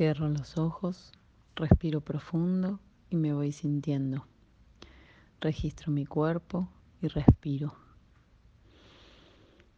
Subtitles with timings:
[0.00, 1.12] Cierro los ojos,
[1.54, 4.24] respiro profundo y me voy sintiendo.
[5.42, 6.70] Registro mi cuerpo
[7.02, 7.74] y respiro.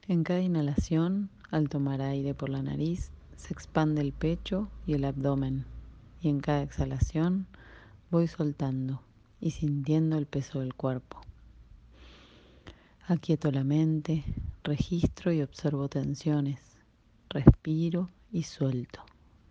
[0.07, 5.07] En cada inhalación, al tomar aire por la nariz, se expande el pecho y el
[5.07, 5.65] abdomen.
[6.21, 7.49] Y en cada exhalación
[8.13, 9.03] voy soltando
[9.41, 11.21] y sintiendo el peso del cuerpo.
[13.09, 14.23] Aquieto la mente,
[14.63, 16.61] registro y observo tensiones.
[17.29, 19.03] Respiro y suelto.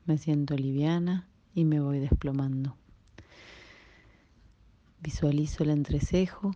[0.06, 2.76] Me siento liviana y me voy desplomando.
[5.00, 6.56] Visualizo el entrecejo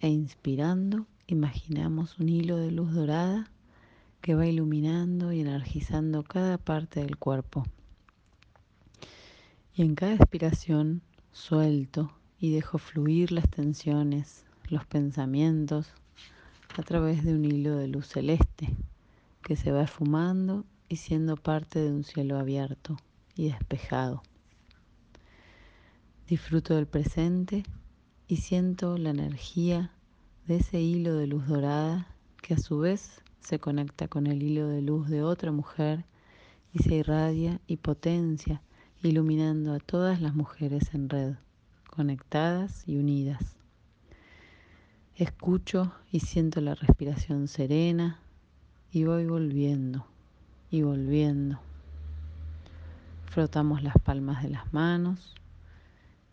[0.00, 3.50] e inspirando imaginamos un hilo de luz dorada
[4.22, 7.64] que va iluminando y energizando cada parte del cuerpo.
[9.74, 15.92] Y en cada expiración suelto y dejo fluir las tensiones, los pensamientos
[16.76, 18.74] a través de un hilo de luz celeste
[19.42, 22.96] que se va esfumando y siendo parte de un cielo abierto
[23.36, 24.22] y despejado.
[26.26, 27.64] Disfruto del presente
[28.26, 29.92] y siento la energía
[30.46, 32.08] de ese hilo de luz dorada
[32.42, 36.04] que a su vez se conecta con el hilo de luz de otra mujer
[36.72, 38.62] y se irradia y potencia,
[39.02, 41.34] iluminando a todas las mujeres en red,
[41.86, 43.56] conectadas y unidas.
[45.14, 48.20] Escucho y siento la respiración serena
[48.92, 50.06] y voy volviendo
[50.70, 51.58] y volviendo.
[53.26, 55.34] Frotamos las palmas de las manos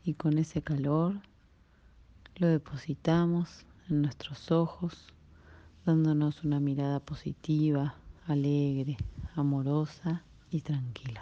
[0.04, 1.16] y con ese calor
[2.38, 5.08] lo depositamos en nuestros ojos,
[5.86, 7.96] dándonos una mirada positiva,
[8.28, 8.98] alegre,
[9.36, 11.22] amorosa y tranquila.